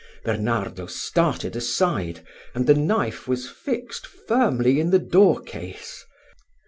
Bernardo 0.23 0.87
started 0.87 1.55
aside, 1.55 2.21
and 2.55 2.65
the 2.65 2.73
knife 2.73 3.27
was 3.27 3.47
fixed 3.47 4.07
firmly 4.07 4.79
in 4.79 4.89
the 4.89 4.97
doorcase. 4.97 6.05